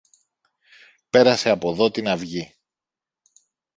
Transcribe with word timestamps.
Πέρασε 1.09 1.49
από 1.49 1.73
δω 1.75 1.91
την 1.91 2.07
αυγή. 2.07 2.55